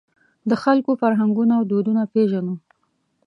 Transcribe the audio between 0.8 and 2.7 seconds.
فرهنګونه او دودونه پېژنو.